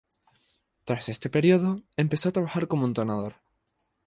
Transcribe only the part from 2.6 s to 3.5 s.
como entrenador.